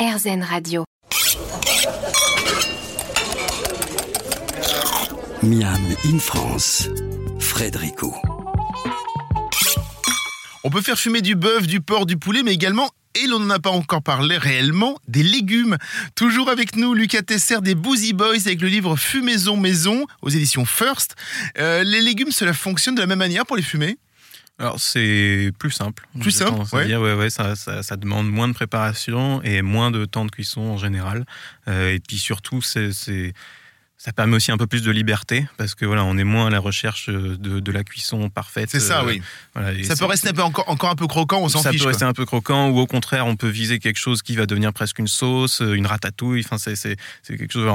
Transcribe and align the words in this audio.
RZN 0.00 0.42
Radio. 0.42 0.84
Miam 5.42 5.76
in 6.06 6.18
France, 6.18 6.88
Frédérico. 7.38 8.14
On 10.64 10.70
peut 10.70 10.80
faire 10.80 10.98
fumer 10.98 11.20
du 11.20 11.34
bœuf, 11.34 11.66
du 11.66 11.82
porc, 11.82 12.06
du 12.06 12.16
poulet, 12.16 12.42
mais 12.42 12.54
également, 12.54 12.88
et 13.14 13.26
l'on 13.26 13.40
n'en 13.40 13.50
a 13.50 13.58
pas 13.58 13.68
encore 13.68 14.00
parlé 14.00 14.38
réellement, 14.38 14.98
des 15.06 15.22
légumes. 15.22 15.76
Toujours 16.14 16.48
avec 16.48 16.76
nous, 16.76 16.94
Lucas 16.94 17.20
Tesser 17.20 17.60
des 17.60 17.74
Boozy 17.74 18.14
Boys 18.14 18.46
avec 18.46 18.62
le 18.62 18.68
livre 18.68 18.96
Fumaison 18.96 19.58
Maison 19.58 20.06
aux 20.22 20.30
éditions 20.30 20.64
First. 20.64 21.14
Euh, 21.58 21.84
les 21.84 22.00
légumes, 22.00 22.32
cela 22.32 22.54
fonctionne 22.54 22.94
de 22.94 23.02
la 23.02 23.06
même 23.06 23.18
manière 23.18 23.44
pour 23.44 23.56
les 23.56 23.62
fumer? 23.62 23.98
Alors 24.60 24.78
c'est 24.78 25.50
plus 25.58 25.70
simple. 25.70 26.06
Plus 26.20 26.30
simple, 26.30 26.60
ouais. 26.76 26.86
dire, 26.86 27.00
ouais, 27.00 27.14
ouais, 27.14 27.30
ça, 27.30 27.56
ça, 27.56 27.82
ça 27.82 27.96
demande 27.96 28.30
moins 28.30 28.46
de 28.46 28.52
préparation 28.52 29.42
et 29.42 29.62
moins 29.62 29.90
de 29.90 30.04
temps 30.04 30.24
de 30.26 30.30
cuisson 30.30 30.60
en 30.60 30.76
général. 30.76 31.24
Euh, 31.66 31.94
et 31.94 31.98
puis 31.98 32.18
surtout, 32.18 32.60
c'est- 32.62 33.32
ça 34.02 34.14
permet 34.14 34.36
aussi 34.36 34.50
un 34.50 34.56
peu 34.56 34.66
plus 34.66 34.82
de 34.82 34.90
liberté 34.90 35.46
parce 35.58 35.74
que 35.74 35.84
voilà, 35.84 36.04
on 36.04 36.16
est 36.16 36.24
moins 36.24 36.46
à 36.46 36.50
la 36.50 36.58
recherche 36.58 37.10
de, 37.10 37.36
de 37.60 37.72
la 37.72 37.84
cuisson 37.84 38.30
parfaite. 38.30 38.70
C'est 38.72 38.80
ça, 38.80 39.02
Euh, 39.02 39.06
oui. 39.08 39.22
voilà, 39.54 39.84
Ça 39.84 39.94
peut 39.94 40.06
rester 40.06 40.30
un 40.30 40.32
peu 40.32 40.42
encore, 40.42 40.66
encore 40.70 40.88
un 40.88 40.94
peu 40.96 41.06
croquant, 41.06 41.40
on 41.42 41.50
s'en 41.50 41.60
ça 41.60 41.70
fiche. 41.70 41.80
peut 41.80 41.84
quoi. 41.84 41.90
rester 41.92 42.04
un 42.06 42.14
peu 42.14 42.24
croquant 42.24 42.70
ou 42.70 42.78
au 42.78 42.86
contraire 42.86 43.26
on 43.26 43.36
peut 43.36 43.48
viser 43.50 43.78
quelque 43.78 43.98
chose 43.98 44.22
qui 44.22 44.36
va 44.36 44.46
devenir 44.46 44.72
presque 44.72 45.00
une 45.00 45.06
sauce, 45.06 45.60
euh, 45.60 45.74
une 45.74 45.86
ratatouille. 45.86 46.42
Enfin 46.50 46.56
c'est 46.56 46.96
quelque 47.26 47.52
chose. 47.52 47.70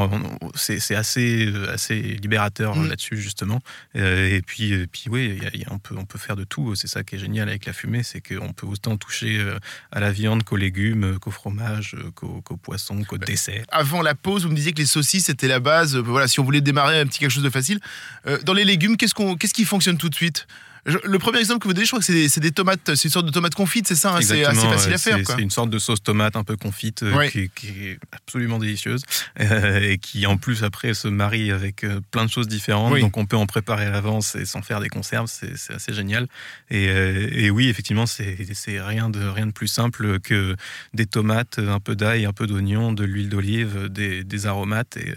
C'est 0.56 0.96
assez 0.96 1.46
euh, 1.46 1.72
assez 1.72 2.00
libérateur 2.02 2.76
Mm. 2.76 2.88
là-dessus 2.90 3.22
justement. 3.22 3.62
Euh, 3.96 4.28
et 4.36 4.42
puis 4.42 4.74
et 4.74 4.88
puis 4.88 5.04
oui, 5.10 5.36
il 5.38 5.44
y 5.44 5.46
a- 5.46 5.52
il 5.54 5.62
y 5.62 5.66
a- 5.66 5.72
on 5.74 5.78
peut 5.78 5.94
on 5.96 6.05
peut 6.05 6.18
faire 6.18 6.36
de 6.36 6.44
tout. 6.44 6.74
C'est 6.74 6.88
ça 6.88 7.04
qui 7.04 7.18
est 7.18 7.20
génial 7.20 7.50
avec 7.50 7.66
la 7.68 7.74
fumée, 7.74 8.02
c'est 8.02 8.22
qu'on 8.22 8.52
peut 8.52 8.66
autant 8.66 8.98
toucher 8.98 9.38
euh, 9.38 9.60
à 9.92 10.00
la 10.00 10.12
viande 10.12 10.42
qu'aux 10.44 10.58
légumes, 10.58 11.04
euh, 11.04 11.20
qu'au 11.20 11.30
fromage, 11.32 11.96
euh, 12.00 12.10
qu'au 12.16 12.58
poisson, 12.58 13.04
qu'au 13.04 13.20
dessert. 13.20 13.64
Avant 13.70 14.02
la 14.02 14.16
pause, 14.16 14.44
vous 14.46 14.50
me 14.50 14.55
disiez 14.55 14.72
que 14.74 14.80
les 14.80 14.88
saucisses 14.88 15.26
c'était 15.26 15.48
la 15.48 15.60
base. 15.60 15.96
Euh, 15.96 16.15
Voilà, 16.16 16.30
si 16.30 16.40
on 16.40 16.46
voulait 16.46 16.62
démarrer 16.62 16.98
un 16.98 17.05
petit 17.05 17.20
quelque 17.20 17.30
chose 17.30 17.44
de 17.44 17.49
facile. 17.49 17.82
Euh, 18.26 18.38
dans 18.44 18.54
les 18.54 18.63
légumes, 18.63 18.96
qu'est-ce 18.96 19.13
qu'est-ce 19.35 19.54
qui 19.54 19.66
fonctionne 19.66 19.98
tout 19.98 20.08
de 20.08 20.16
suite? 20.16 20.48
Je- 20.86 20.98
Le 21.04 21.18
premier 21.20 21.40
exemple 21.40 21.60
que 21.62 21.68
vous 21.68 21.74
donnez, 21.74 21.86
je 21.86 21.90
crois 21.91 22.00
que 22.00 22.05
c'est 22.05 22.40
des, 22.40 22.52
tomates, 22.52 22.94
c'est 22.96 23.05
une 23.05 23.10
sorte 23.12 23.26
de 23.26 23.32
tomate 23.32 23.55
confite, 23.55 23.88
c'est 23.88 23.96
ça 23.96 24.16
hein, 24.16 24.22
C'est 24.22 24.46
assez 24.46 24.68
facile 24.68 24.94
à 24.94 24.98
faire. 24.98 25.18
c'est- 25.26 25.42
une 25.42 25.50
sorte 25.50 25.70
de 25.72 25.80
sauce 25.80 26.04
tomate 26.04 26.36
un 26.36 26.44
peu 26.44 26.58
confite 26.58 27.02
euh, 27.04 27.14
Ouais. 27.16 27.30
qui, 27.32 27.50
qui 27.55 27.68
est 27.88 28.00
absolument 28.12 28.60
délicieuse 28.60 29.02
euh, 29.40 29.80
et 29.82 29.98
qui 29.98 30.26
en 30.27 30.38
plus 30.38 30.64
après 30.64 30.94
se 30.94 31.08
marie 31.08 31.52
avec 31.52 31.84
euh, 31.84 32.02
plein 32.12 32.26
de 32.26 32.30
choses 32.30 32.48
différentes. 32.48 32.94
Oui. 32.94 33.02
Donc 33.02 33.18
on 33.18 33.26
peut 33.26 33.36
en 33.38 33.48
préparer 33.48 33.86
à 33.86 33.90
l'avance 33.90 34.36
et 34.36 34.46
sans 34.46 34.62
faire 34.62 34.80
des 34.80 34.90
conserves, 34.90 35.27
c'est 35.27 35.74
assez 35.74 35.94
génial. 35.94 36.27
Et, 36.70 36.88
euh, 36.90 37.30
et 37.32 37.49
oui, 37.49 37.68
effectivement, 37.68 38.05
c'est 38.05 38.36
rien 38.82 39.10
de 39.10 39.26
rien 39.26 39.48
de 39.48 39.52
plus 39.54 39.68
simple 39.68 40.20
que 40.20 40.55
des 40.94 41.05
tomates, 41.08 41.58
un 41.60 41.80
peu 41.80 41.96
d'ail, 41.96 42.26
un 42.26 42.34
peu 42.34 42.46
d'oignon, 42.48 42.94
de 42.94 43.04
l'huile 43.04 43.30
d'olive, 43.30 43.88
des, 43.90 44.24
des 44.24 44.46
aromates 44.46 44.98
et, 44.98 45.14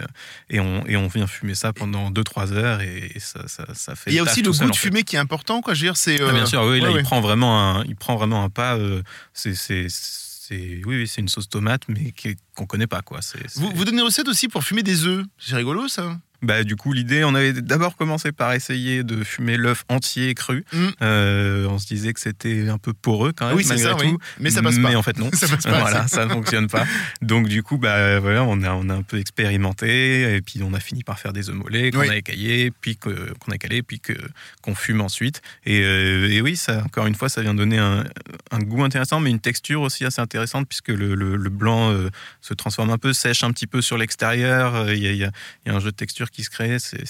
et 0.50 0.60
on 0.60 0.86
et 0.86 0.96
on 0.96 1.08
vient 1.08 1.26
fumer 1.26 1.54
ça 1.54 1.72
pendant 1.74 2.10
2-3 2.10 2.52
heures 2.52 2.80
et, 2.80 3.12
ça, 3.18 3.46
ça, 3.48 3.66
ça 3.74 3.94
fait. 3.94 4.10
Il 4.10 4.14
y 4.14 4.18
a 4.18 4.22
aussi 4.22 4.40
le 4.42 4.50
goût 4.50 4.70
de 4.70 4.76
fumée 4.76 5.02
qui 5.02 5.16
est 5.16 5.18
important, 5.18 5.57
quoi. 5.62 5.74
Je 5.74 5.80
veux 5.82 5.86
dire, 5.88 5.96
c'est. 5.96 6.20
Ah, 6.20 6.24
euh, 6.24 6.32
bien 6.32 6.46
sûr, 6.46 6.62
oui, 6.62 6.80
là, 6.80 6.88
ouais, 6.88 6.94
ouais. 6.94 7.00
il 7.00 7.04
prend 7.04 7.20
vraiment 7.20 7.60
un, 7.78 7.84
il 7.84 7.96
prend 7.96 8.16
vraiment 8.16 8.42
un 8.44 8.50
pas. 8.50 8.76
euh, 8.76 9.02
c'est, 9.32 10.82
oui, 10.86 10.96
oui, 10.96 11.06
c'est 11.08 11.20
une 11.20 11.28
sauce 11.28 11.48
tomate, 11.48 11.82
mais 11.88 12.12
est- 12.24 12.38
qu'on 12.56 12.66
connaît 12.66 12.86
pas, 12.86 13.02
quoi. 13.02 13.20
C'est, 13.22 13.38
c'est- 13.48 13.60
Vous, 13.60 13.70
vous 13.74 13.84
donnez 13.84 14.00
recette 14.02 14.28
aussi 14.28 14.48
pour 14.48 14.64
fumer 14.64 14.82
des 14.82 15.04
œufs. 15.06 15.24
C'est 15.38 15.56
rigolo, 15.56 15.88
ça. 15.88 16.18
Bah, 16.40 16.62
du 16.62 16.76
coup, 16.76 16.92
l'idée, 16.92 17.24
on 17.24 17.34
avait 17.34 17.52
d'abord 17.52 17.96
commencé 17.96 18.30
par 18.30 18.52
essayer 18.52 19.02
de 19.02 19.24
fumer 19.24 19.56
l'œuf 19.56 19.84
entier 19.88 20.34
cru. 20.34 20.64
Mm. 20.72 20.86
Euh, 21.02 21.66
on 21.68 21.78
se 21.78 21.86
disait 21.86 22.12
que 22.12 22.20
c'était 22.20 22.68
un 22.68 22.78
peu 22.78 22.92
poreux 22.92 23.32
quand 23.36 23.48
même, 23.48 23.56
Oui, 23.56 23.64
malgré 23.68 23.84
ça, 23.88 23.94
tout. 23.96 24.04
oui. 24.06 24.16
Mais 24.38 24.50
ça 24.50 24.62
passe 24.62 24.76
pas. 24.78 24.88
Mais 24.90 24.94
en 24.94 25.02
fait, 25.02 25.18
non. 25.18 25.30
Ça 25.34 25.48
passe 25.48 25.64
pas. 25.64 25.80
voilà, 25.80 26.06
ça 26.08 26.24
ne 26.26 26.30
fonctionne 26.30 26.68
pas. 26.68 26.84
Donc, 27.22 27.48
du 27.48 27.62
coup, 27.62 27.76
bah, 27.78 28.20
voilà, 28.20 28.44
on, 28.44 28.62
a, 28.62 28.70
on 28.70 28.88
a 28.88 28.94
un 28.94 29.02
peu 29.02 29.18
expérimenté, 29.18 30.36
et 30.36 30.40
puis 30.40 30.60
on 30.62 30.72
a 30.74 30.80
fini 30.80 31.02
par 31.02 31.18
faire 31.18 31.32
des 31.32 31.48
œufs 31.50 31.56
mollets 31.56 31.90
qu'on 31.90 32.00
Oui. 32.00 32.08
a 32.08 32.16
écaillés, 32.16 32.70
puis 32.70 32.96
qu'on 32.96 33.10
a 33.50 33.58
calés, 33.58 33.82
puis 33.82 34.00
qu'on 34.62 34.74
fume 34.74 35.00
ensuite. 35.00 35.42
Et, 35.66 35.80
euh, 35.82 36.28
et 36.30 36.40
oui, 36.40 36.56
ça, 36.56 36.82
encore 36.84 37.06
une 37.06 37.14
fois, 37.14 37.28
ça 37.28 37.42
vient 37.42 37.54
donner 37.54 37.78
un, 37.78 38.04
un 38.50 38.58
goût 38.60 38.84
intéressant, 38.84 39.20
mais 39.20 39.30
une 39.30 39.40
texture 39.40 39.80
aussi 39.82 40.04
assez 40.04 40.20
intéressante, 40.20 40.68
puisque 40.68 40.88
le, 40.88 41.14
le- 41.14 41.36
le 41.36 41.50
blanc 41.50 41.90
euh, 41.92 42.10
se 42.40 42.54
transforme 42.54 42.90
un 42.90 42.98
peu, 42.98 43.12
sèche 43.12 43.42
un 43.42 43.50
petit 43.50 43.66
peu 43.66 43.80
sur 43.82 43.98
l'extérieur. 43.98 44.92
Il 44.92 45.02
y, 45.02 45.08
a- 45.08 45.12
y 45.12 45.24
a- 45.24 45.30
y 45.66 45.70
a 45.70 45.74
un 45.74 45.80
jeu 45.80 45.90
de 45.90 45.96
texture 45.96 46.27
qui 46.30 46.44
se 46.44 46.50
crée, 46.50 46.78
c'est, 46.78 47.06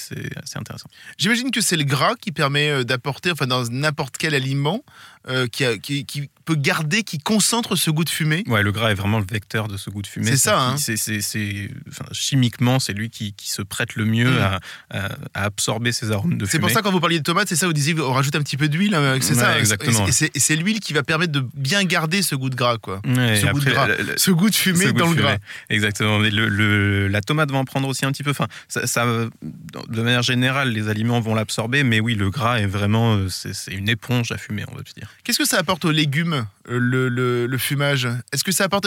intéressant. 0.57 0.89
J'imagine 1.19 1.51
que 1.51 1.61
c'est 1.61 1.77
le 1.77 1.85
gras 1.85 2.15
qui 2.21 2.33
permet 2.33 2.69
euh, 2.71 2.85
d'apporter, 2.85 3.31
enfin, 3.31 3.47
dans 3.47 3.65
n'importe 3.71 4.17
quel 4.19 4.35
aliment, 4.35 4.85
euh, 5.29 5.47
qui, 5.47 5.65
a- 5.65 5.79
qui- 5.79 6.05
qui 6.05 6.31
peut 6.49 6.55
garder, 6.57 7.03
qui 7.03 7.19
concentre 7.19 7.77
ce 7.77 7.91
goût 7.91 8.05
de 8.05 8.09
fumée. 8.09 8.43
Ouais, 8.47 8.63
le 8.63 8.73
gras 8.73 8.91
est 8.91 8.95
vraiment 8.95 9.19
le 9.19 9.27
vecteur 9.31 9.69
de 9.69 9.77
ce 9.77 9.91
goût 9.91 10.01
de 10.01 10.07
fumée. 10.07 10.31
C'est 10.31 10.37
ça, 10.39 10.59
hein. 10.61 10.77
c'est- 10.79 10.97
c'est- 10.97 11.21
c'est- 11.21 11.69
enfin, 11.91 12.07
chimiquement, 12.13 12.79
c'est 12.79 12.95
lui 12.95 13.11
qui, 13.11 13.35
qui 13.35 13.51
se 13.51 13.61
prête 13.61 13.95
le 13.97 14.07
mieux 14.07 14.31
Mm. 14.31 14.39
à, 14.39 14.61
à- 14.91 15.09
à 15.35 15.45
absorber 15.45 15.93
ces 15.93 16.11
arômes 16.11 16.39
de 16.39 16.45
C'est 16.47 16.53
fumée. 16.53 16.63
pour 16.63 16.71
ça 16.71 16.81
quand 16.81 16.91
vous 16.91 17.01
parliez 17.01 17.19
de 17.19 17.23
tomates, 17.23 17.49
c'est 17.49 17.57
ça, 17.57 17.67
vous 17.67 17.73
disiez 17.75 17.95
qu'on 17.95 18.13
rajoute 18.13 18.35
un 18.35 18.41
petit 18.43 18.57
peu 18.57 18.69
d'huile, 18.69 18.95
euh, 18.95 19.19
c'est 19.21 19.35
Ouais, 19.35 19.41
ça. 19.43 19.59
exactement. 19.59 20.07
Et 20.07 20.13
c'est- 20.13 20.31
c'est 20.37 20.57
l'huile 20.57 20.81
qui 20.81 20.95
va 20.95 21.03
permettre 21.03 21.33
de 21.33 21.45
bien 21.55 21.85
garder 21.85 22.23
ce 22.23 22.35
goût 22.35 22.49
de 22.49 22.57
gras, 22.57 22.79
quoi. 22.79 23.03
Ouais, 23.07 23.37
ce 23.41 23.47
goût 23.53 23.61
de 23.61 23.71
gras. 23.71 23.89
Ce 24.17 24.31
goût 24.31 24.49
de 24.49 24.55
fumée 24.55 24.87
goût 24.87 24.93
dans 24.93 25.11
de 25.11 25.17
le 25.17 25.17
fumée. 25.21 25.23
gras. 25.29 25.37
Exactement. 25.69 26.19
Mais 26.19 26.31
le, 26.31 26.49
le- 26.49 27.09
la 27.09 27.21
tomate 27.21 27.51
va 27.51 27.59
en 27.59 27.65
prendre 27.67 27.89
aussi 27.89 28.07
un 28.07 28.13
petit 28.13 28.23
peu. 28.23 28.31
Enfin, 28.31 28.47
ça, 28.69 28.87
ça- 28.87 29.05
de 29.05 30.03
manière 30.03 30.23
générale, 30.23 30.71
les 30.73 30.89
aliments 30.89 31.21
vont 31.21 31.35
l'absorber, 31.35 31.83
mais 31.85 32.01
oui, 32.01 32.15
le 32.15 32.31
gras 32.31 32.59
est 32.59 32.67
vraiment, 32.67 33.15
euh, 33.17 33.29
c'est 33.29 33.55
c'est 33.55 33.73
une 33.75 33.89
éponge 33.89 34.33
à 34.33 34.39
fumer, 34.39 34.65
on 34.73 34.75
va 34.77 34.83
dire. 34.83 35.11
Qu'est-ce 35.25 35.39
que 35.39 35.45
ça 35.47 35.59
apporte 35.59 35.85
aux 35.85 35.91
légumes, 35.91 36.38
le, 36.69 37.09
le- 37.09 37.47
le 37.47 37.59
fumage 37.59 38.07
Est-ce 38.33 38.45
que 38.45 38.53
ça 38.53 38.65
apporte. 38.65 38.87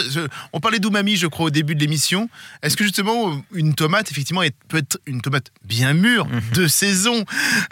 On 0.52 0.60
parlait 0.60 0.78
d'umami, 0.78 1.16
je 1.16 1.26
crois, 1.26 1.46
au 1.46 1.50
début 1.50 1.74
de 1.74 1.80
l'émission. 1.80 2.28
Est-ce 2.62 2.76
que 2.76 2.84
justement, 2.84 3.42
une 3.54 3.74
tomate, 3.74 4.10
effectivement, 4.10 4.42
peut 4.68 4.78
être 4.78 5.00
une 5.06 5.20
tomate 5.20 5.50
bien 5.64 5.92
mûre, 5.94 6.26
Mhm. 6.26 6.40
de 6.54 6.66
saison, 6.68 7.24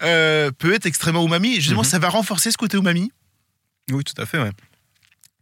euh, 0.03 0.51
peut 0.51 0.73
être 0.75 0.87
extrêmement 0.87 1.25
umami 1.25 1.57
Justement, 1.57 1.81
Mhm. 1.83 1.85
ça 1.89 1.99
va 1.99 2.09
renforcer 2.09 2.51
ce 2.51 2.57
côté 2.57 2.77
umami? 2.79 3.13
Oui, 3.93 4.05
tout 4.05 4.21
à 4.21 4.27
fait, 4.27 4.39
ouais. 4.41 4.51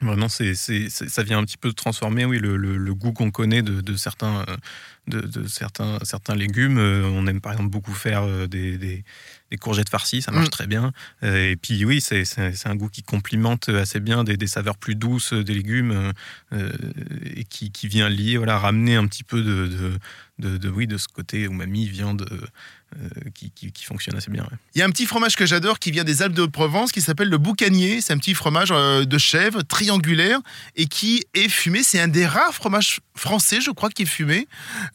Vraiment, 0.00 0.28
c'est, 0.28 0.54
ça 0.54 1.22
vient 1.24 1.38
un 1.38 1.44
petit 1.44 1.56
peu 1.56 1.72
transformer 1.72 2.24
oui, 2.24 2.38
le, 2.38 2.56
le- 2.56 2.76
le 2.76 2.94
goût 2.94 3.12
qu'on 3.12 3.32
connaît 3.32 3.62
de, 3.62 3.80
de 3.80 3.96
certains, 3.96 4.44
euh, 4.48 4.56
de, 5.08 5.20
de 5.20 5.46
certains, 5.48 5.98
certains 6.02 6.34
légumes. 6.34 6.78
Euh, 6.78 7.04
On 7.12 7.26
aime 7.26 7.40
par 7.40 7.52
exemple 7.52 7.70
beaucoup 7.70 7.94
faire 7.94 8.22
euh, 8.22 8.46
des, 8.46 8.78
des- 8.78 9.04
des 9.50 9.56
courgettes 9.56 9.88
farcies, 9.88 10.20
ça 10.20 10.30
marche 10.30 10.48
Mm. 10.48 10.50
très 10.50 10.66
bien. 10.66 10.92
Euh, 11.22 11.52
Et 11.52 11.56
puis 11.56 11.82
oui, 11.86 12.02
c'est, 12.02 12.24
un 12.66 12.76
goût 12.76 12.90
qui 12.90 13.02
complimente 13.02 13.70
assez 13.70 13.98
bien 13.98 14.22
des, 14.22 14.36
des 14.36 14.46
saveurs 14.46 14.76
plus 14.76 14.94
douces 14.94 15.32
des 15.32 15.54
légumes 15.54 16.12
euh, 16.52 16.72
et 17.34 17.44
qui, 17.44 17.70
qui 17.70 17.88
vient 17.88 18.10
lier, 18.10 18.36
voilà, 18.36 18.58
ramener 18.58 18.96
un 18.96 19.06
petit 19.06 19.24
peu 19.24 19.40
de, 19.42 19.98
de, 20.38 20.58
de- 20.58 20.68
oui, 20.68 20.86
de 20.86 20.98
ce 20.98 21.08
côté 21.08 21.42
umami, 21.44 21.88
viande 21.88 22.28
euh, 22.30 23.08
qui, 23.34 23.50
qui- 23.50 23.72
qui 23.72 23.84
fonctionne 23.84 24.16
assez 24.16 24.30
bien. 24.30 24.42
ouais. 24.44 24.56
Il 24.74 24.78
y 24.80 24.82
a 24.82 24.84
un 24.84 24.90
petit 24.90 25.06
fromage 25.06 25.34
que 25.34 25.46
j'adore 25.46 25.78
qui 25.78 25.90
vient 25.92 26.04
des 26.04 26.20
Alpes 26.22 26.34
de 26.34 26.42
Haute-Provence 26.42 26.92
qui 26.92 27.00
s'appelle 27.00 27.28
le 27.30 27.38
boucanier. 27.38 28.02
C'est 28.02 28.12
un 28.12 28.18
petit 28.18 28.34
fromage 28.34 28.68
euh, 28.70 29.04
de 29.06 29.18
chèvre 29.18 29.62
triangulaire 29.62 30.40
et 30.76 30.86
qui 30.86 31.24
est 31.34 31.48
fumé. 31.48 31.82
C'est 31.82 32.00
un 32.00 32.08
des 32.08 32.26
rares 32.26 32.54
fromages 32.54 33.00
français, 33.14 33.60
je 33.62 33.70
crois, 33.70 33.88
qui 33.90 34.02
est 34.02 34.06
fumé. 34.06 34.46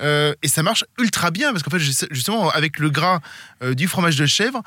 Euh, 0.03 0.34
et 0.44 0.47
ça 0.47 0.64
marche 0.64 0.86
ultra 1.00 1.31
bien 1.31 1.52
parce 1.52 1.64
qu'en 1.64 1.72
fait, 1.72 1.80
justement, 1.80 2.50
avec 2.50 2.80
le 2.80 2.90
gras 2.90 3.19
euh, 3.62 3.74
du 3.74 3.88
fromage 3.88 4.18
de 4.18 4.25
chèvre, 4.25 4.62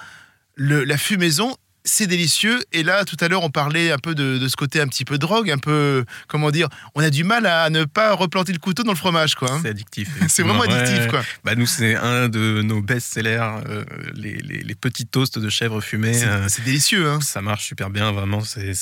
la 0.57 0.97
fumaison. 0.97 1.57
C'est 1.89 2.07
délicieux. 2.07 2.59
Et 2.73 2.83
là, 2.83 3.05
tout 3.05 3.17
à 3.21 3.29
l'heure, 3.29 3.43
on 3.43 3.51
parlait 3.51 3.93
un 3.93 3.99
peu 3.99 4.15
de, 4.15 4.37
de 4.39 4.49
ce 4.49 4.57
côté 4.57 4.81
un 4.81 4.89
petit 4.89 5.05
peu 5.05 5.17
drogue, 5.19 5.51
un 5.51 5.59
peu, 5.59 6.05
comment 6.29 6.51
dire, 6.51 6.69
on 6.95 7.01
a 7.01 7.11
du 7.11 7.25
mal 7.25 7.47
à 7.47 7.71
ne 7.71 7.85
pas 7.85 8.13
replanter 8.15 8.53
le 8.53 8.59
couteau 8.59 8.83
dans 8.83 8.93
le 8.93 8.97
fromage, 8.99 9.35
quoi. 9.37 9.51
hein. 9.53 9.61
C'est 9.63 9.69
addictif. 9.71 10.09
C'est 10.29 10.43
vraiment 10.43 10.63
addictif, 10.63 11.07
quoi. 11.09 11.23
Bah 11.45 11.55
nous, 11.55 11.67
c'est 11.67 11.95
un 11.95 12.29
de 12.29 12.61
nos 12.63 12.83
best-sellers, 12.83 13.49
euh, 13.69 13.85
les, 14.15 14.35
les, 14.35 14.63
les 14.65 14.75
petits 14.75 15.07
toasts 15.07 15.39
de 15.39 15.49
chèvre 15.49 15.81
fumée. 15.81 16.13
C'est 16.15 16.27
euh, 16.27 16.49
c'est 16.49 16.65
délicieux, 16.65 17.09
hein. 17.09 17.21
ça 17.21 17.41
marche 17.41 17.65
super 17.65 17.89
bien, 17.91 18.11
vraiment. 18.13 18.41
C'est 18.43 18.73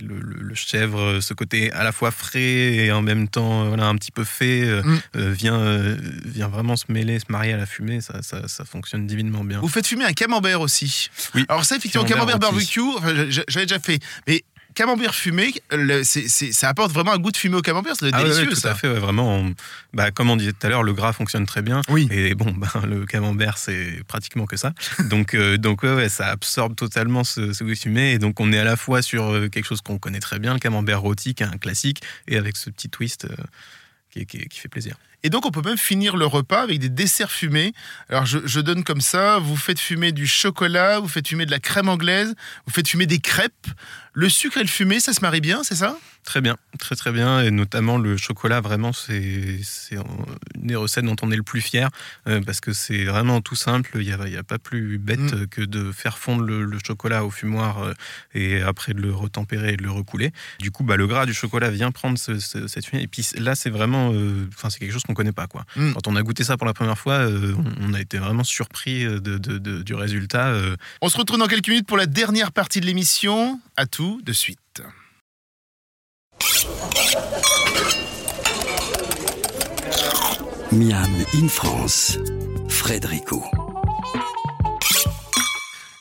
le, 0.00 0.18
le- 0.20 0.42
le 0.42 0.54
chèvre, 0.54 1.20
ce 1.20 1.34
côté 1.34 1.70
à 1.72 1.84
la 1.84 1.92
fois 1.92 2.10
frais 2.10 2.40
et 2.40 2.92
en 2.92 3.02
même 3.02 3.28
temps 3.28 3.64
euh, 3.64 3.68
voilà, 3.68 3.86
un 3.86 3.94
petit 3.96 4.10
peu 4.10 4.24
fait, 4.24 4.62
Mm. 4.62 5.00
euh, 5.16 5.30
vient, 5.32 5.96
vient 6.24 6.48
vraiment 6.48 6.76
se 6.76 6.84
mêler, 6.88 7.18
se 7.18 7.26
marier 7.28 7.52
à 7.52 7.56
la 7.56 7.66
fumée. 7.66 8.00
Ça, 8.00 8.22
ça, 8.22 8.48
ça 8.48 8.64
fonctionne 8.64 9.06
divinement 9.06 9.44
bien. 9.44 9.60
Vous 9.60 9.68
faites 9.68 9.86
fumer 9.86 10.04
un 10.04 10.12
camembert 10.12 10.60
aussi. 10.60 11.08
Oui, 11.34 11.44
Alors 11.48 11.64
ça, 11.64 11.76
effectivement, 11.76 12.04
camembert, 12.06 12.21
camembert 12.26 12.38
barbecue, 12.50 12.80
enfin, 12.96 13.14
j'avais 13.48 13.66
déjà 13.66 13.78
fait. 13.78 13.98
Mais 14.26 14.42
camembert 14.74 15.14
fumé, 15.14 15.52
le- 15.70 16.02
ça 16.02 16.68
apporte 16.68 16.92
vraiment 16.92 17.12
un 17.12 17.18
goût 17.18 17.30
de 17.30 17.36
fumée 17.36 17.56
au 17.56 17.60
camembert. 17.62 17.94
C'est 17.98 18.08
Ah 18.12 18.22
délicieux, 18.22 18.44
ouais, 18.44 18.48
tout 18.48 18.54
ça. 18.56 18.70
à 18.72 18.74
fait, 18.74 18.88
ouais, 18.88 18.98
vraiment. 18.98 19.36
on- 19.38 19.54
bah, 19.92 20.10
comme 20.10 20.30
on 20.30 20.36
disait 20.36 20.52
tout 20.52 20.66
à 20.66 20.70
l'heure, 20.70 20.82
le 20.82 20.94
gras 20.94 21.12
fonctionne 21.12 21.44
très 21.44 21.60
bien. 21.60 21.82
Oui. 21.90 22.08
Et 22.10 22.34
bon, 22.34 22.52
ben, 22.56 22.86
le 22.86 23.04
camembert, 23.04 23.58
c'est 23.58 24.02
pratiquement 24.08 24.46
que 24.46 24.56
ça. 24.56 24.72
Donc, 25.10 25.34
euh, 25.34 25.58
donc 25.58 25.82
ouais, 25.82 25.94
ouais, 25.94 26.08
ça 26.08 26.28
absorbe 26.28 26.74
totalement 26.74 27.22
ce, 27.22 27.52
ce 27.52 27.64
goût 27.64 27.74
fumé. 27.74 28.12
Et 28.12 28.18
donc, 28.18 28.40
on 28.40 28.50
est 28.52 28.58
à 28.58 28.64
la 28.64 28.76
fois 28.76 29.02
sur 29.02 29.24
euh, 29.30 29.48
quelque 29.48 29.66
chose 29.66 29.82
qu'on 29.82 29.98
connaît 29.98 30.20
très 30.20 30.38
bien, 30.38 30.54
le 30.54 30.58
camembert 30.58 31.02
rôti, 31.02 31.34
qui 31.34 31.42
est 31.42 31.46
un 31.46 31.58
classique, 31.58 32.00
et 32.28 32.38
avec 32.38 32.56
ce 32.56 32.70
petit 32.70 32.88
twist 32.88 33.26
euh, 33.26 33.34
qui, 34.10 34.24
qui- 34.24 34.48
qui 34.48 34.58
fait 34.58 34.68
plaisir. 34.68 34.96
Et 35.24 35.30
donc, 35.30 35.46
on 35.46 35.50
peut 35.50 35.62
même 35.62 35.78
finir 35.78 36.16
le 36.16 36.26
repas 36.26 36.62
avec 36.62 36.78
des 36.78 36.88
desserts 36.88 37.30
fumés. 37.32 37.72
Alors, 38.08 38.26
je, 38.26 38.38
je 38.44 38.60
donne 38.60 38.82
comme 38.84 39.00
ça 39.00 39.38
vous 39.38 39.56
faites 39.56 39.78
fumer 39.78 40.12
du 40.12 40.26
chocolat, 40.26 40.98
vous 41.00 41.08
faites 41.08 41.28
fumer 41.28 41.46
de 41.46 41.50
la 41.50 41.60
crème 41.60 41.88
anglaise, 41.88 42.34
vous 42.66 42.72
faites 42.72 42.88
fumer 42.88 43.06
des 43.06 43.18
crêpes. 43.18 43.66
Le 44.14 44.28
sucre 44.28 44.58
et 44.58 44.62
le 44.62 44.68
fumé, 44.68 45.00
ça 45.00 45.14
se 45.14 45.20
marie 45.22 45.40
bien, 45.40 45.62
c'est 45.62 45.74
ça? 45.76 45.96
Très 46.24 46.40
bien, 46.40 46.56
très 46.78 46.94
très 46.96 47.10
bien, 47.12 47.40
et 47.42 47.50
notamment 47.50 47.96
le 47.98 48.16
chocolat, 48.16 48.60
vraiment, 48.60 48.92
c'est 48.92 49.16
une 49.90 50.02
des 50.56 50.76
recettes 50.76 51.04
dont 51.04 51.16
on 51.22 51.30
est 51.32 51.36
le 51.36 51.42
plus 51.42 51.60
fier, 51.60 51.88
euh, 52.28 52.40
parce 52.44 52.60
que 52.60 52.72
c'est 52.72 53.04
vraiment 53.04 53.40
tout 53.40 53.54
simple, 53.56 53.90
il 53.94 54.06
n'y 54.06 54.12
a, 54.12 54.28
y 54.28 54.36
a 54.36 54.42
pas 54.42 54.58
plus 54.58 54.98
bête 54.98 55.18
Mm. 55.18 55.46
que 55.48 55.62
de 55.62 55.90
faire 55.92 56.18
fondre 56.18 56.42
le, 56.44 56.64
le 56.64 56.78
chocolat 56.86 57.24
au 57.24 57.30
fumoir 57.30 57.82
euh, 57.82 57.94
et 58.34 58.60
après 58.62 58.92
de 58.94 59.00
le 59.00 59.12
retempérer 59.12 59.72
et 59.72 59.76
de 59.76 59.82
le 59.82 59.90
recouler. 59.90 60.30
Du 60.60 60.70
coup, 60.70 60.84
bah, 60.84 60.96
le 60.96 61.06
gras 61.06 61.26
du 61.26 61.34
chocolat 61.34 61.70
vient 61.70 61.90
prendre 61.90 62.18
ce- 62.18 62.38
ce- 62.38 62.66
cette 62.68 62.86
fumée, 62.86 63.02
et 63.02 63.08
puis 63.08 63.26
là, 63.38 63.54
c'est 63.54 63.70
vraiment, 63.70 64.12
euh, 64.12 64.46
enfin, 64.54 64.68
c'est 64.70 64.78
quelque 64.78 64.92
chose 64.92 65.02
qu'on 65.02 65.11
connaît 65.14 65.32
pas, 65.32 65.46
quoi. 65.46 65.64
Mm. 65.76 65.92
Quand 65.92 66.06
on 66.06 66.16
a 66.16 66.22
goûté 66.22 66.44
ça 66.44 66.56
pour 66.56 66.66
la 66.66 66.74
première 66.74 66.98
fois, 66.98 67.14
euh, 67.14 67.54
on, 67.80 67.94
a 67.94 68.00
été 68.00 68.18
vraiment 68.18 68.44
surpris 68.44 69.04
euh, 69.04 69.20
de, 69.20 69.38
de- 69.38 69.58
de- 69.58 69.82
du 69.82 69.94
résultat. 69.94 70.48
euh, 70.48 70.76
On 71.00 71.08
se 71.08 71.16
retrouve 71.16 71.38
dans 71.38 71.46
quelques 71.46 71.68
minutes 71.68 71.86
pour 71.86 71.96
la 71.96 72.06
dernière 72.06 72.52
partie 72.52 72.80
de 72.80 72.86
l'émission. 72.86 73.60
À 73.76 73.86
tout 73.86 74.20
de 74.24 74.32
suite. 74.32 74.82
Miam 80.72 81.12
in 81.34 81.48
France, 81.48 82.18
Frédérico. 82.68 83.44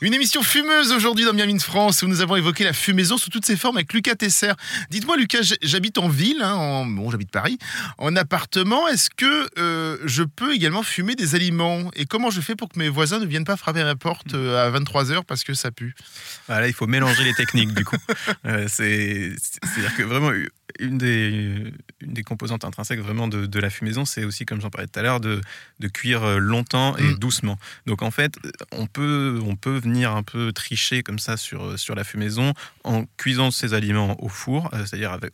Une 0.04 0.16
émission 0.16 0.42
fumeuse 0.42 0.92
aujourd'hui 0.94 1.26
dans 1.26 1.34
Miami 1.34 1.60
France 1.60 2.02
où 2.02 2.08
nous 2.08 2.22
avons 2.22 2.36
évoqué 2.36 2.64
la 2.64 2.74
fumaison 2.74 3.18
sous 3.18 3.30
toutes 3.30 3.46
ses 3.46 3.56
formes 3.56 3.78
avec 3.78 3.94
Lucas 3.94 4.16
Tesser. 4.16 4.54
Dites-moi 4.90 5.16
Lucas, 5.16 5.54
j'habite 5.62 6.00
en 6.00 6.10
ville, 6.10 6.42
hein, 6.42 6.56
en, 6.56 6.88
bon 6.88 7.12
j'habite 7.12 7.30
Paris, 7.30 7.60
en 8.00 8.16
appartement. 8.16 8.88
Est-ce 8.88 9.12
que 9.16 9.48
euh, 9.60 10.00
je 10.06 10.24
peux 10.24 10.56
également 10.56 10.82
fumer 10.82 11.14
des 11.14 11.36
aliments? 11.36 11.92
Et 11.96 12.08
comment 12.08 12.32
je 12.32 12.42
fais 12.42 12.56
pour 12.56 12.70
que 12.70 12.80
mes 12.80 12.90
voisins 12.90 13.20
ne 13.20 13.28
viennent 13.28 13.46
pas 13.46 13.58
frapper 13.58 13.82
à 13.82 13.84
ma 13.84 13.96
porte 13.96 14.34
euh, 14.34 14.68
à 14.68 14.72
23h 14.72 15.24
parce 15.24 15.44
que 15.44 15.54
ça 15.54 15.70
pue? 15.70 15.94
Voilà, 16.48 16.68
il 16.68 16.74
faut 16.74 16.88
mélanger 16.88 17.24
les 17.24 17.36
techniques 17.36 17.74
du 17.76 17.86
coup. 17.86 17.98
Euh, 18.46 18.66
c'est, 18.68 19.34
c'est-à-dire 19.38 19.96
que 19.96 20.04
vraiment 20.04 20.32
une 20.80 20.98
des, 20.98 21.72
une 22.02 22.14
des 22.14 22.24
composantes 22.24 22.66
intrinsèques 22.66 23.00
vraiment 23.00 23.28
de, 23.28 23.46
de 23.46 23.60
la 23.60 23.70
fumaison, 23.70 24.06
c'est 24.06 24.24
aussi, 24.24 24.46
comme 24.46 24.62
j'en 24.62 24.70
parlais 24.70 24.88
tout 24.88 25.00
à 25.00 25.04
l'heure, 25.04 25.20
de, 25.20 25.42
de 25.80 25.88
cuire 25.88 26.24
euh, 26.24 26.38
longtemps 26.38 26.96
et 26.98 27.04
Mm. 27.04 27.18
doucement. 27.20 27.58
Donc 27.86 28.02
en 28.04 28.12
fait, 28.12 28.34
on 28.72 28.88
peut, 28.88 29.40
on 29.46 29.56
peut 29.56 29.78
venir 29.78 30.12
un 30.16 30.24
peu 30.24 30.52
tricher 30.54 31.04
comme 31.04 31.20
ça 31.20 31.38
sur, 31.38 31.78
sur 31.78 31.96
la 31.96 32.04
fumaison 32.04 32.54
en 32.84 33.06
cuisant 33.18 33.52
ses 33.52 33.74
aliments 33.74 34.22
au 34.24 34.30
four, 34.30 34.70
euh, 34.74 34.86
c'est-à-dire 34.86 35.12
avec, 35.12 35.32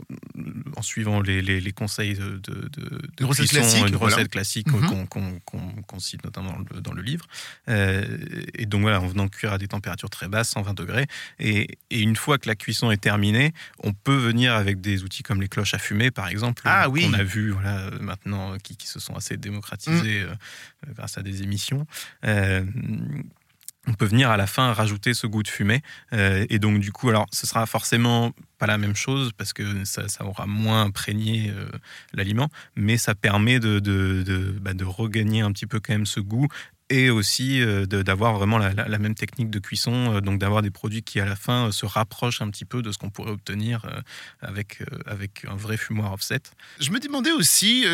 en 0.78 0.84
suivant 0.84 1.22
les, 1.22 1.42
les, 1.42 1.60
les 1.60 1.72
conseils 1.72 2.14
de, 2.14 2.38
de, 2.38 2.70
de, 2.70 3.02
Une 3.20 3.26
recette 3.26 3.48
cuisson, 3.48 3.62
classique, 3.62 3.88
une 3.90 3.96
voilà. 3.96 4.16
recette 4.16 4.30
classique 4.32 4.68
Mhm. 4.72 5.08
qu'on, 5.08 6.00
cite 6.00 6.24
notamment 6.24 6.52
dans 6.54 6.76
le, 6.76 6.82
dans 6.82 6.94
le 6.94 7.02
livre. 7.02 7.26
Euh, 7.68 8.06
et 8.54 8.66
donc 8.68 8.82
voilà, 8.82 9.02
en 9.02 9.08
venant 9.08 9.28
cuire 9.28 9.54
à 9.54 9.58
des 9.58 9.68
températures 9.68 10.10
très 10.12 10.28
basses, 10.28 10.50
120 10.52 10.74
degrés. 10.76 11.08
Et, 11.40 11.80
et 11.90 12.00
une 12.02 12.16
fois 12.16 12.38
que 12.38 12.48
la 12.48 12.56
cuisson 12.56 12.92
est 12.92 13.02
terminée, 13.02 13.54
on 13.84 13.92
peut 13.94 14.16
venir 14.16 14.54
avec 14.54 14.80
des 14.80 15.04
outils 15.04 15.24
comme 15.24 15.42
les 15.42 15.48
cloches 15.50 15.74
à 15.74 15.80
fumer, 15.80 16.12
par 16.12 16.28
exemple, 16.28 16.62
Ah 16.66 16.86
euh, 16.86 16.90
oui. 16.90 17.06
qu'on 17.06 17.14
a 17.14 17.24
vu 17.24 17.50
voilà, 17.52 17.80
euh, 17.80 18.00
maintenant, 18.00 18.58
qui, 18.60 18.78
qui 18.78 18.88
se 18.88 19.00
sont 19.00 19.16
assez 19.16 19.36
démocratisés 19.38 20.26
Mm. 20.88 20.94
grâce 20.94 21.18
à 21.18 21.24
des 21.24 21.42
émissions. 21.42 21.88
On 23.88 23.94
peut 23.94 24.06
venir 24.06 24.30
à 24.30 24.38
la 24.38 24.48
fin 24.48 24.74
rajouter 24.74 25.14
ce 25.14 25.28
goût 25.28 25.44
de 25.44 25.48
fumée. 25.48 25.82
Euh, 26.14 26.46
et 26.50 26.60
donc, 26.60 26.80
du 26.80 26.92
coup, 26.92 27.10
alors, 27.10 27.26
ce 27.32 27.48
sera 27.48 27.66
forcément 27.66 28.34
pas 28.58 28.68
la 28.68 28.78
même 28.78 28.96
chose 28.96 29.32
parce 29.38 29.54
que 29.54 29.86
ça, 29.86 30.04
aura 30.22 30.46
moins 30.46 30.84
imprégné 30.84 31.52
euh, 31.56 31.70
l'aliment, 32.14 32.50
mais 32.76 32.98
ça 32.98 33.16
permet 33.16 33.60
de, 33.60 33.80
de, 33.80 34.24
de, 34.24 34.56
bah, 34.60 34.74
de 34.74 34.84
regagner 34.84 35.42
un 35.42 35.52
petit 35.52 35.68
peu 35.68 35.80
quand 35.80 35.94
même 35.94 36.06
ce 36.06 36.20
goût 36.20 36.48
et 36.90 37.10
aussi 37.10 37.62
euh, 37.62 37.86
d'avoir 37.86 38.34
vraiment 38.38 38.58
la, 38.58 38.72
la- 38.74 38.88
la 38.88 38.98
même 38.98 39.14
technique 39.16 39.50
de 39.50 39.60
cuisson, 39.60 40.16
euh, 40.16 40.22
donc 40.22 40.40
d'avoir 40.40 40.62
des 40.62 40.70
produits 40.72 41.02
qui 41.04 41.20
à 41.20 41.26
la 41.26 41.36
fin 41.36 41.68
euh, 41.68 41.72
se 41.72 41.86
rapprochent 41.86 42.42
un 42.42 42.50
petit 42.50 42.64
peu 42.66 42.82
de 42.82 42.92
ce 42.94 42.98
qu'on 42.98 43.10
pourrait 43.10 43.32
obtenir 43.32 43.86
avec, 44.42 44.80
avec 45.06 45.44
un 45.50 45.56
vrai 45.56 45.76
fumoir 45.78 46.14
offset. 46.14 46.40
Je 46.80 46.92
me 46.92 47.00
demandais 47.00 47.32
aussi, 47.32 47.86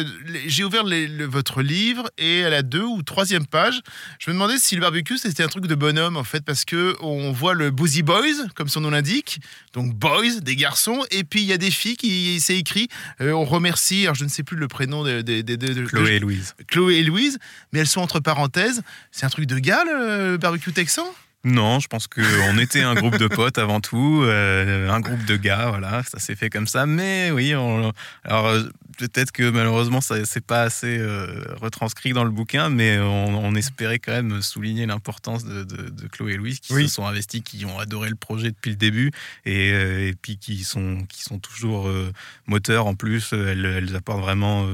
j'ai 0.46 0.64
ouvert 0.64 0.84
les- 0.84 1.08
le- 1.08 1.26
votre 1.26 1.62
livre 1.62 2.10
et 2.18 2.44
à 2.44 2.50
la 2.50 2.62
deux 2.62 2.84
ou 2.84 3.02
troisième 3.02 3.48
page, 3.48 3.82
je 4.20 4.30
me 4.30 4.36
demandais 4.36 4.58
si 4.58 4.76
le 4.76 4.82
barbecue 4.82 5.18
c'était 5.18 5.44
un 5.44 5.48
truc 5.48 5.66
de 5.68 5.76
bonhomme 5.76 6.18
en 6.18 6.24
fait, 6.24 6.44
parce 6.46 6.66
que 6.66 6.96
on 7.02 7.32
voit 7.32 7.56
le 7.56 7.72
Boozy 7.72 8.04
Boys, 8.04 8.48
comme 8.56 8.68
son 8.68 8.82
nom 8.82 8.92
l'indique, 8.92 9.40
donc 9.74 9.94
boys, 9.96 10.40
des 10.42 10.56
garçons, 10.56 11.04
et 11.12 11.24
puis 11.24 11.42
il 11.42 11.48
y 11.48 11.54
a 11.54 11.58
des 11.58 11.72
filles 11.72 11.98
qui 11.98 12.40
c'est 12.40 12.58
écrit, 12.58 12.90
euh, 13.22 13.32
on 13.32 13.46
remercie, 13.46 14.04
alors 14.04 14.16
je 14.16 14.24
ne 14.24 14.30
sais 14.30 14.44
plus 14.44 14.58
le 14.58 14.68
prénom 14.68 15.04
de, 15.04 15.22
de- 15.22 15.42
de- 15.42 15.56
de- 15.56 15.74
de- 15.74 15.86
Chloé 15.86 16.16
et 16.16 16.20
Louise. 16.20 16.54
Chloé 16.68 16.98
et 16.98 17.04
Louise, 17.04 17.40
mais 17.72 17.80
elles 17.80 17.88
sont 17.88 18.02
entre 18.02 18.20
parenthèses. 18.20 18.82
C'est 19.12 19.26
un 19.26 19.30
truc 19.30 19.46
de 19.46 19.60
gars 19.60 19.84
le, 19.86 20.38
barbecue 20.38 20.72
texan? 20.72 21.06
Non, 21.46 21.82
je 21.82 21.88
pense 21.88 22.08
qu'on 22.08 22.58
était 22.58 22.84
un 22.84 22.96
groupe 22.96 23.18
de 23.18 23.28
potes 23.28 23.58
avant 23.58 23.82
tout, 23.82 24.22
euh, 24.24 24.90
un 24.90 25.02
groupe 25.02 25.26
de 25.26 25.36
gars, 25.36 25.68
voilà, 25.68 26.02
ça 26.04 26.18
s'est 26.18 26.36
fait 26.36 26.50
comme 26.50 26.68
ça. 26.68 26.86
Mais 26.86 27.32
oui, 27.32 27.54
alors 27.54 28.54
peut-être 28.98 29.32
que 29.32 29.50
malheureusement 29.50 30.02
ça 30.02 30.24
c'est 30.26 30.46
pas 30.46 30.62
assez 30.64 30.98
euh, 30.98 31.44
retranscrit 31.62 32.14
dans 32.14 32.24
le 32.24 32.30
bouquin, 32.32 32.70
mais 32.70 33.00
on, 33.00 33.46
on 33.46 33.56
espérait 33.56 34.00
quand 34.00 34.12
même 34.12 34.42
souligner 34.42 34.86
l'importance 34.86 35.44
de, 35.46 35.64
de- 35.64 35.90
de 35.90 36.08
Chloé 36.08 36.34
et 36.34 36.38
Louise 36.38 36.60
qui 36.60 36.74
Oui. 36.74 36.88
se 36.88 36.96
sont 36.96 37.06
investis, 37.06 37.42
qui 37.44 37.66
ont 37.66 37.80
adoré 37.80 38.10
le 38.10 38.16
projet 38.16 38.50
depuis 38.52 38.70
le 38.72 38.76
début 38.78 39.12
et, 39.46 39.72
euh, 39.74 40.08
et 40.10 40.14
puis 40.14 40.38
qui 40.38 40.64
sont 40.64 41.04
qui 41.10 41.24
sont 41.24 41.40
toujours 41.40 41.88
euh, 41.88 42.12
moteurs 42.48 42.86
en 42.88 42.96
plus. 42.96 43.34
Elles, 43.34 43.66
elles 43.66 43.96
apportent 43.96 44.22
vraiment 44.22 44.68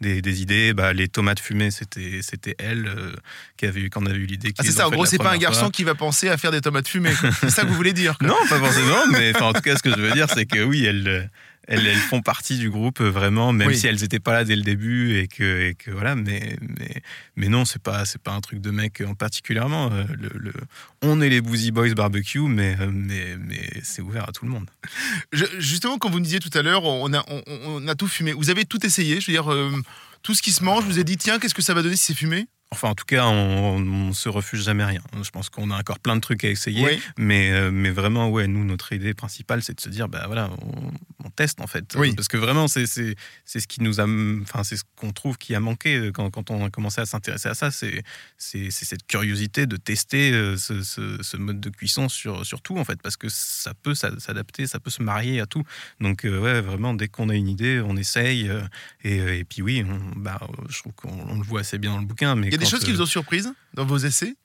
des, 0.00 0.22
des 0.22 0.42
idées. 0.42 0.72
Bah, 0.74 0.92
les 0.92 1.08
tomates 1.08 1.40
fumées, 1.40 1.70
c'était 1.70 2.20
c'était 2.22 2.54
elle 2.58 2.90
qui 3.56 3.66
avait 3.66 3.80
eu, 3.80 3.90
qu'on 3.90 4.06
avait 4.06 4.18
eu 4.18 4.26
l'idée. 4.26 4.52
Ah, 4.58 4.62
c'est 4.64 4.72
ça, 4.72 4.86
en 4.86 4.90
gros, 4.90 5.06
c'est 5.06 5.18
pas 5.18 5.32
un 5.32 5.38
garçon 5.38 5.60
fois. 5.62 5.70
qui 5.70 5.84
va 5.84 5.94
penser 5.94 6.28
à 6.28 6.36
faire 6.36 6.50
des 6.52 6.60
tomates 6.60 6.88
fumées. 6.88 7.14
C'est 7.40 7.50
ça 7.50 7.62
que 7.62 7.68
vous 7.68 7.74
voulez 7.74 7.92
dire 7.92 8.18
quoi. 8.18 8.28
Non, 8.28 8.36
pas 8.48 8.58
forcément, 8.58 9.06
mais 9.12 9.34
en 9.40 9.52
tout 9.52 9.60
cas, 9.62 9.76
ce 9.76 9.82
que 9.82 9.90
je 9.90 9.96
veux 10.00 10.12
dire, 10.12 10.26
c'est 10.32 10.46
que 10.46 10.62
oui, 10.62 10.84
elles, 10.84 11.08
euh, 11.08 11.22
elles, 11.66 11.86
elles 11.86 11.96
font 11.96 12.22
partie 12.22 12.58
du 12.58 12.70
groupe 12.70 13.00
euh, 13.00 13.10
vraiment, 13.10 13.52
même 13.52 13.68
Oui. 13.68 13.76
si 13.76 13.86
elles 13.86 14.00
n'étaient 14.00 14.20
pas 14.20 14.32
là 14.32 14.44
dès 14.44 14.56
le 14.56 14.62
début 14.62 15.18
et 15.18 15.28
que, 15.28 15.68
et 15.68 15.74
que 15.74 15.90
voilà, 15.90 16.14
mais, 16.14 16.56
mais, 16.60 17.02
mais 17.36 17.48
non, 17.48 17.64
c'est 17.64 17.82
pas, 17.82 18.04
c'est 18.04 18.20
pas 18.20 18.32
un 18.32 18.40
truc 18.40 18.60
de 18.60 18.70
mec 18.70 19.02
en 19.06 19.14
particulièrement. 19.14 19.90
Euh, 19.92 20.04
Le, 20.18 20.30
le- 20.38 20.52
on 21.02 21.20
est 21.20 21.28
les 21.28 21.40
Boozy 21.40 21.70
Boys 21.72 21.94
barbecue, 21.94 22.40
mais, 22.40 22.76
euh, 22.80 22.90
mais, 22.92 23.36
mais 23.38 23.68
c'est 23.82 24.02
ouvert 24.02 24.28
à 24.28 24.32
tout 24.32 24.44
le 24.44 24.50
monde. 24.50 24.68
Je- 25.32 25.44
justement, 25.58 25.98
comme 25.98 26.12
vous 26.12 26.18
me 26.18 26.24
disiez 26.24 26.40
tout 26.40 26.56
à 26.56 26.62
l'heure, 26.62 26.84
on 26.84 27.12
a, 27.12 27.24
on, 27.28 27.42
on 27.66 27.88
a 27.88 27.94
tout 27.94 28.08
fumé. 28.08 28.32
Vous 28.32 28.50
avez 28.50 28.64
tout 28.64 28.84
essayé, 28.86 29.20
je 29.20 29.26
veux 29.26 29.32
dire, 29.32 29.52
euh, 29.52 29.70
tout 30.22 30.34
ce 30.34 30.42
qui 30.42 30.52
se 30.52 30.64
mange, 30.64 30.84
je 30.84 30.88
vous 30.88 30.98
ai 30.98 31.04
dit, 31.04 31.16
tiens, 31.16 31.38
qu'est-ce 31.38 31.54
que 31.54 31.62
ça 31.62 31.74
va 31.74 31.82
donner 31.82 31.96
si 31.96 32.04
c'est 32.06 32.14
fumé? 32.18 32.46
Enfin, 32.72 32.88
en 32.88 32.94
tout 32.96 33.04
cas, 33.04 33.26
on, 33.26 33.76
on 33.80 34.12
se 34.12 34.28
refuse 34.28 34.64
jamais 34.64 34.84
rien. 34.84 35.00
Je 35.22 35.30
pense 35.30 35.50
qu'on 35.50 35.70
a 35.70 35.78
encore 35.78 36.00
plein 36.00 36.16
de 36.16 36.20
trucs 36.20 36.44
à 36.44 36.50
essayer. 36.50 36.84
Oui. 36.84 37.00
Mais, 37.16 37.52
euh, 37.52 37.70
mais 37.70 37.90
vraiment, 37.90 38.28
ouais, 38.28 38.48
nous, 38.48 38.64
notre 38.64 38.92
idée 38.92 39.14
principale, 39.14 39.62
c'est 39.62 39.74
de 39.74 39.80
se 39.80 39.88
dire, 39.88 40.08
bah 40.08 40.24
voilà, 40.26 40.50
on, 40.62 40.90
on 41.24 41.30
teste 41.30 41.60
en 41.60 41.68
fait. 41.68 41.94
Oui. 41.96 42.12
Parce 42.16 42.26
que 42.26 42.36
vraiment, 42.36 42.66
c'est 42.66 42.86
c'est 42.86 43.14
c'est 43.44 43.60
ce 43.60 43.68
qui 43.68 43.82
nous 43.82 44.00
a, 44.00 44.04
enfin, 44.42 44.64
c'est 44.64 44.76
ce 44.76 44.82
qu'on 44.96 45.12
trouve 45.12 45.38
qui 45.38 45.54
a 45.54 45.60
manqué 45.60 46.10
quand, 46.12 46.28
quand 46.30 46.50
on 46.50 46.64
a 46.66 46.70
commencé 46.70 47.00
à 47.00 47.06
s'intéresser 47.06 47.48
à 47.48 47.54
ça. 47.54 47.70
C'est 47.70 48.02
c'est 48.36 48.70
c'est 48.72 48.84
cette 48.84 49.06
curiosité 49.06 49.66
de 49.66 49.76
tester 49.76 50.32
euh, 50.32 50.56
ce, 50.56 50.82
ce- 50.82 51.22
ce 51.22 51.36
mode 51.36 51.60
de 51.60 51.70
cuisson 51.70 52.08
sur, 52.08 52.44
sur 52.44 52.62
tout 52.62 52.78
en 52.78 52.84
fait, 52.84 53.00
parce 53.00 53.16
que 53.16 53.28
ça 53.28 53.74
peut 53.74 53.94
s'a- 53.94 54.18
s'adapter, 54.18 54.66
ça 54.66 54.80
peut 54.80 54.90
se 54.90 55.02
marier 55.02 55.40
à 55.40 55.46
tout. 55.46 55.62
Donc 56.00 56.24
euh, 56.24 56.40
ouais, 56.40 56.60
vraiment, 56.62 56.94
dès 56.94 57.06
qu'on 57.06 57.28
a 57.28 57.34
une 57.36 57.48
idée, 57.48 57.80
on 57.80 57.96
essaye. 57.96 58.48
euh, 58.48 58.60
et, 59.04 59.38
et 59.38 59.44
puis 59.44 59.62
oui, 59.62 59.84
on, 59.88 60.18
bah, 60.18 60.40
euh, 60.42 60.46
je 60.68 60.80
trouve 60.80 60.92
qu'on 60.94 61.12
on 61.28 61.36
le 61.38 61.44
voit 61.44 61.60
assez 61.60 61.78
bien 61.78 61.92
dans 61.92 62.00
le 62.00 62.06
bouquin. 62.06 62.34
Mais 62.34 62.48
y 62.56 62.62
a 62.62 62.64
des 62.64 62.70
choses 62.70 62.84
qui 62.84 62.90
euh, 62.90 62.94
vous 62.94 63.02
ont 63.02 63.06
surprise 63.06 63.52
dans 63.74 63.84
vos 63.84 63.98
essais? 63.98 64.36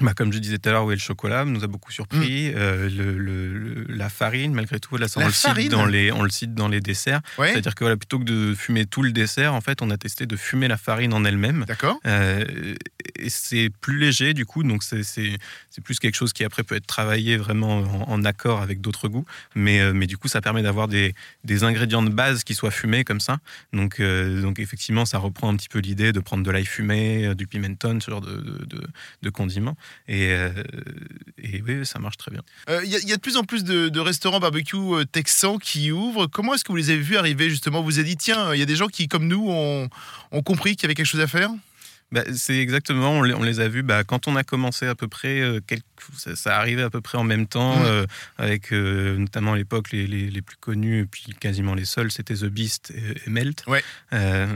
Bah, 0.00 0.14
comme 0.14 0.32
je 0.32 0.38
disais 0.38 0.58
tout 0.58 0.68
à 0.68 0.72
l'heure, 0.72 0.84
oui, 0.84 0.94
le 0.94 1.00
chocolat 1.00 1.44
nous 1.44 1.64
a 1.64 1.66
beaucoup 1.66 1.90
Mm. 1.90 1.94
surpris. 1.94 2.52
Euh, 2.54 2.88
le, 2.88 3.16
le- 3.18 3.52
le- 3.58 3.84
la 3.88 4.08
farine, 4.08 4.52
malgré 4.54 4.78
tout, 4.78 4.96
là, 4.96 5.08
ça, 5.08 5.20
La 5.20 5.26
on, 5.26 5.28
le 5.28 5.34
cite 5.34 5.70
dans 5.70 5.86
les, 5.86 6.12
on 6.12 6.22
le 6.22 6.30
cite 6.30 6.54
dans 6.54 6.68
les 6.68 6.80
desserts. 6.80 7.20
Ouais, 7.38 7.52
C'est-à-dire 7.52 7.74
que 7.74 7.84
voilà, 7.84 7.96
plutôt 7.96 8.18
que 8.18 8.24
de 8.24 8.54
fumer 8.54 8.86
tout 8.86 9.02
le 9.02 9.10
dessert, 9.12 9.54
en 9.54 9.60
fait, 9.60 9.82
on 9.82 9.90
a 9.90 9.96
testé 9.96 10.26
de 10.26 10.36
fumer 10.36 10.68
la 10.68 10.76
farine 10.76 11.12
en 11.12 11.24
elle-même. 11.24 11.64
d'accord. 11.66 11.98
Euh, 12.06 12.44
et 13.18 13.30
c'est 13.30 13.70
plus 13.80 13.98
léger, 13.98 14.34
du 14.34 14.46
coup, 14.46 14.62
donc 14.62 14.82
c'est- 14.82 15.02
c'est 15.02 15.36
c'est 15.70 15.82
plus 15.82 15.98
quelque 16.00 16.14
chose 16.16 16.32
qui 16.32 16.44
après 16.44 16.62
peut 16.64 16.74
être 16.74 16.86
travaillé 16.86 17.36
vraiment 17.36 17.78
en, 17.78 18.10
en 18.12 18.24
accord 18.24 18.62
avec 18.62 18.80
d'autres 18.80 19.08
goûts. 19.08 19.24
Mais, 19.54 19.80
euh, 19.80 19.92
mais 19.92 20.06
du 20.06 20.16
coup, 20.16 20.26
ça 20.28 20.40
permet 20.40 20.62
d'avoir 20.62 20.88
des, 20.88 21.14
des 21.44 21.62
ingrédients 21.64 22.02
de 22.02 22.08
base 22.10 22.42
qui 22.44 22.54
soient 22.54 22.70
fumés 22.72 23.04
comme 23.04 23.20
ça. 23.20 23.38
Donc, 23.72 24.00
euh, 24.00 24.40
donc 24.42 24.58
effectivement, 24.58 25.04
ça 25.04 25.18
reprend 25.18 25.48
un 25.52 25.56
petit 25.56 25.68
peu 25.68 25.78
l'idée 25.78 26.12
de 26.12 26.18
prendre 26.20 26.42
de 26.42 26.50
l'ail 26.50 26.64
fumé, 26.66 27.26
euh, 27.26 27.34
du 27.34 27.46
pimenton, 27.46 27.98
ce 28.00 28.10
genre 28.10 28.20
de, 28.20 28.36
de, 28.36 28.64
de- 28.64 28.86
de 29.22 29.30
condiments. 29.30 29.76
Et, 30.08 30.32
euh, 30.32 30.50
et 31.38 31.62
oui, 31.62 31.84
ça 31.86 31.98
marche 31.98 32.16
très 32.16 32.30
bien. 32.30 32.42
Euh, 32.70 32.80
Il 32.84 32.90
y, 32.90 32.96
a- 32.96 32.98
il 33.00 33.08
y 33.08 33.12
a 33.12 33.16
de 33.16 33.20
plus 33.20 33.36
en 33.36 33.44
plus 33.44 33.64
de, 33.64 33.88
de 33.88 34.00
restaurants 34.00 34.40
barbecue 34.40 34.76
euh, 34.76 35.04
texans 35.04 35.58
qui 35.58 35.90
ouvrent. 35.92 36.26
Comment 36.26 36.54
est-ce 36.54 36.64
que 36.64 36.72
vous 36.72 36.76
les 36.76 36.90
avez 36.90 37.00
vus 37.00 37.16
arriver 37.16 37.50
justement? 37.50 37.80
Vous 37.80 37.86
vous 37.88 37.98
avez 37.98 38.08
dit, 38.08 38.16
tiens, 38.16 38.54
il 38.54 38.58
y 38.58 38.62
a 38.62 38.66
des 38.66 38.76
gens 38.76 38.88
qui, 38.88 39.08
comme 39.08 39.26
nous, 39.26 39.46
ont, 39.48 39.88
ont 40.32 40.42
compris 40.42 40.76
qu'il 40.76 40.84
y 40.84 40.86
avait 40.86 40.94
quelque 40.94 41.06
chose 41.06 41.20
à 41.20 41.26
faire? 41.26 41.50
Bah, 42.10 42.22
c'est 42.34 42.56
exactement, 42.58 43.18
on 43.18 43.22
les, 43.22 43.34
on 43.34 43.42
les 43.42 43.60
a 43.60 43.68
vus 43.68 43.82
bah, 43.82 44.02
quand 44.02 44.28
on 44.28 44.36
a 44.36 44.42
commencé 44.42 44.86
à 44.86 44.94
peu 44.94 45.08
près, 45.08 45.40
euh, 45.42 45.60
quelques- 45.66 45.84
ça, 46.16 46.34
ça 46.36 46.56
arrivait 46.56 46.80
à 46.82 46.88
peu 46.88 47.02
près 47.02 47.18
en 47.18 47.22
même 47.24 47.46
temps, 47.46 47.76
Mm. 47.80 47.84
euh, 47.84 48.06
avec 48.38 48.72
euh, 48.72 49.18
notamment 49.18 49.52
à 49.52 49.56
l'époque 49.58 49.92
les, 49.92 50.06
les- 50.06 50.30
les 50.30 50.40
plus 50.40 50.56
connus, 50.56 51.00
et 51.00 51.04
puis 51.04 51.34
quasiment 51.38 51.74
les 51.74 51.84
seuls, 51.84 52.10
c'était 52.10 52.32
The 52.34 52.46
Beast 52.46 52.92
et, 52.96 53.26
et 53.26 53.30
Melt. 53.30 53.62
Ouais. 53.66 53.82
Euh, 54.14 54.46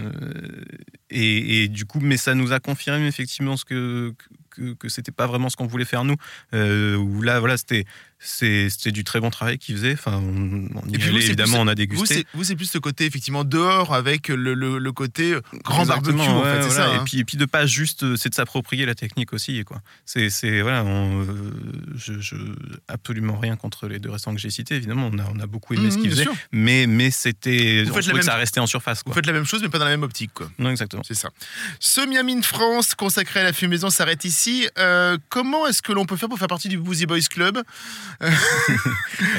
et, 1.11 1.65
et 1.65 1.69
du 1.69 1.85
coup, 1.85 2.01
mais 2.01 2.17
ça 2.17 2.35
nous 2.35 2.53
a 2.53 2.59
confirmé 2.61 3.07
effectivement 3.07 3.59
ce 3.59 3.67
que, 3.67 4.15
que, 4.54 4.75
que 4.75 4.88
c'était 4.88 5.12
pas 5.12 5.26
vraiment 5.26 5.49
ce 5.50 5.56
qu'on 5.56 5.66
voulait 5.66 5.85
faire 5.85 6.04
nous. 6.04 6.16
Euh, 6.54 6.97
où 6.97 7.23
là, 7.23 7.40
voilà, 7.40 7.56
c'était 7.56 7.85
c'était 8.25 8.92
du 8.92 9.02
très 9.02 9.18
bon 9.18 9.30
travail 9.30 9.59
qu'ils 9.59 9.75
faisaient. 9.75 9.94
Enfin, 9.94 10.12
on, 10.23 10.68
on 10.76 10.88
y 10.88 10.94
Et 10.94 10.99
puis 10.99 11.02
allait, 11.02 11.11
vous, 11.11 11.18
c'est 11.21 11.26
évidemment, 11.26 11.52
plus- 11.54 11.59
on 11.62 11.66
a 11.66 11.71
Vous, 11.71 11.75
dégusté. 11.75 12.25
vous, 12.35 12.44
c'est 12.44 12.54
plus 12.54 12.71
ce 12.71 12.78
côté 12.78 13.04
effectivement 13.04 13.42
dehors 13.42 13.92
avec 13.94 14.28
le, 14.28 14.54
le- 14.54 14.78
le 14.78 14.92
côté 14.92 15.35
grand 15.64 15.85
barbecue, 15.87 16.11
Exactement, 16.12 16.38
en 16.40 16.44
fait, 16.44 16.61
voilà. 16.61 16.71
ça. 16.71 16.92
Et 16.92 16.97
hein. 16.99 17.02
puis, 17.04 17.18
et 17.18 17.25
puis 17.25 17.37
de 17.37 17.47
pas 17.47 17.66
juste, 17.66 18.04
euh, 18.04 18.14
c'est 18.16 18.28
de 18.28 18.35
s'approprier 18.37 18.87
la 18.87 18.94
technique 18.94 19.32
aussi, 19.32 19.64
quoi. 19.64 19.80
C'est, 20.04 20.28
voilà, 20.61 20.85
on, 20.85 21.23
euh, 21.23 21.52
je, 21.97 22.21
je 22.21 22.37
absolument 22.87 23.37
rien 23.38 23.56
contre 23.56 23.88
les 23.88 23.99
deux 23.99 24.11
restaurants 24.11 24.37
que 24.37 24.40
j'ai 24.40 24.50
cités. 24.50 24.76
Évidemment, 24.76 25.11
on 25.12 25.18
a, 25.18 25.25
on 25.35 25.40
a 25.40 25.47
beaucoup 25.49 25.75
aimé 25.75 25.90
ce 25.90 25.97
qu'ils 25.97 26.02
bien 26.04 26.11
faisaient, 26.12 26.23
sûr. 26.23 26.35
mais, 26.52 26.87
mais 26.87 27.11
c'était, 27.11 27.82
Vous 27.82 27.90
on 27.90 27.94
que 27.97 28.02
ça 28.02 28.12
même- 28.12 28.38
restait 28.38 28.61
en 28.61 28.68
surface, 28.68 28.99
Vous 28.99 29.04
quoi. 29.06 29.14
faites 29.14 29.26
la 29.26 29.32
même 29.32 29.47
chose, 29.47 29.62
mais 29.62 29.68
pas 29.68 29.78
dans 29.80 29.85
la 29.87 29.90
même 29.90 30.04
optique, 30.04 30.30
quoi. 30.32 30.49
Non, 30.61 30.71
exactement. 30.71 31.02
C'est 31.04 31.14
ça. 31.14 31.30
Ce 31.80 32.06
Miami 32.06 32.38
de 32.38 32.44
France 32.47 32.94
consacré 32.94 33.40
à 33.40 33.44
la 33.44 33.52
fumaison 33.52 33.90
s'arrête 33.90 34.25
ici. 34.25 34.41
Euh, 34.78 35.16
comment 35.28 35.66
est-ce 35.66 35.82
que 35.82 35.92
l'on 35.92 36.04
peut 36.04 36.16
faire 36.16 36.28
pour 36.28 36.38
faire 36.38 36.49
partie 36.49 36.68
du 36.68 36.78
Boozy 36.78 37.06
Boys 37.06 37.20
Club 37.30 37.58
bien, 38.20 38.30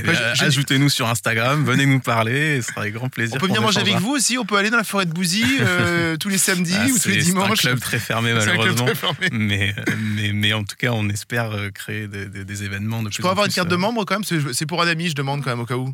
je- 0.05 0.35
je- 0.39 0.43
Ajoutez-nous 0.45 0.89
sur 0.89 1.07
Instagram, 1.07 1.63
venez 1.65 1.85
nous 1.85 1.99
parler, 1.99 2.61
ce 2.61 2.69
sera 2.69 2.81
avec 2.81 2.93
grand 2.93 3.09
plaisir. 3.09 3.35
On 3.37 3.39
peut 3.39 3.47
venir 3.47 3.61
manger 3.61 3.79
avec 3.79 3.95
vous 3.97 4.11
aussi. 4.11 4.37
On 4.37 4.45
peut 4.45 4.57
aller 4.57 4.69
dans 4.69 4.77
la 4.77 4.83
forêt 4.83 5.05
de 5.05 5.11
Bouzy 5.13 5.43
euh, 5.61 6.17
tous 6.19 6.29
les 6.29 6.37
samedis 6.37 6.73
Ah, 6.77 6.85
ou 6.85 6.87
tous 6.87 6.93
les 6.93 6.99
c'est- 6.99 7.09
c'est 7.11 7.19
un 7.19 7.23
dimanches. 7.43 7.59
club 7.59 7.79
très 7.79 7.99
fermé, 7.99 8.33
malheureusement. 8.33 8.85
très 8.85 8.95
fermé. 8.95 9.29
Mais, 9.31 9.75
mais, 10.15 10.31
mais 10.33 10.53
en 10.53 10.63
tout 10.63 10.75
cas, 10.77 10.91
on 10.91 11.07
espère 11.09 11.51
euh, 11.51 11.69
créer 11.69 12.07
des, 12.07 12.27
des- 12.27 12.45
des 12.45 12.63
événements 12.63 13.01
de 13.03 13.09
Je 13.09 13.15
plus 13.15 13.21
peux 13.23 13.27
en 13.27 13.31
avoir 13.31 13.45
une 13.45 13.51
plus, 13.51 13.55
carte 13.55 13.69
de 13.69 13.75
euh, 13.75 13.77
membre 13.77 14.05
quand 14.05 14.19
même 14.19 14.53
C'est 14.53 14.65
pour 14.65 14.81
un 14.81 14.87
ami, 14.87 15.09
je 15.09 15.15
demande 15.15 15.43
quand 15.43 15.49
même 15.49 15.59
au 15.61 15.65
cas 15.65 15.75
où. 15.75 15.93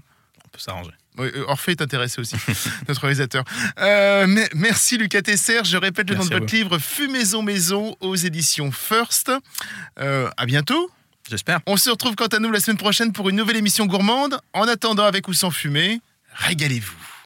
On 0.49 0.57
peut 0.57 0.59
s'arranger. 0.59 0.91
Oui, 1.19 1.27
euh, 1.35 1.45
Orphée 1.47 1.71
est 1.73 1.81
intéressé 1.81 2.19
aussi, 2.19 2.35
notre 2.87 3.01
réalisateur. 3.01 3.43
Euh, 3.79 4.25
merci 4.55 4.97
Lucas 4.97 5.21
Tesser. 5.21 5.59
Je 5.63 5.77
répète 5.77 6.09
le 6.09 6.15
nom 6.15 6.25
de 6.25 6.33
votre 6.33 6.53
livre 6.53 6.79
Fumaison 6.79 7.43
Maison 7.43 7.95
aux 7.99 8.15
éditions 8.15 8.71
First. 8.71 9.31
Euh, 9.99 10.29
à 10.37 10.45
bientôt. 10.47 10.89
J'espère. 11.29 11.59
On 11.67 11.77
se 11.77 11.91
retrouve 11.91 12.15
quant 12.15 12.25
à 12.25 12.39
nous 12.39 12.51
la 12.51 12.59
semaine 12.59 12.77
prochaine 12.77 13.13
pour 13.13 13.29
une 13.29 13.35
nouvelle 13.35 13.57
émission 13.57 13.85
gourmande. 13.85 14.39
En 14.53 14.67
attendant, 14.67 15.03
avec 15.03 15.27
ou 15.27 15.33
sans 15.33 15.51
fumée, 15.51 16.01
régalez-vous. 16.33 17.18